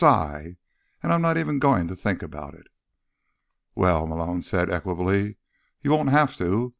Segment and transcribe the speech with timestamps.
[1.03, 2.65] _And I'm not even going to think about it."
[3.75, 5.37] "Well," Malone said equably,
[5.83, 6.69] "you won't have to.